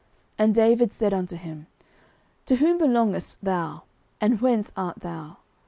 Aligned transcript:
09:030:013 0.39 0.43
And 0.43 0.55
David 0.55 0.93
said 0.93 1.13
unto 1.13 1.35
him, 1.35 1.67
To 2.47 2.55
whom 2.55 2.79
belongest 2.79 3.37
thou? 3.43 3.83
and 4.19 4.41
whence 4.41 4.71
art 4.75 5.01
thou? 5.01 5.37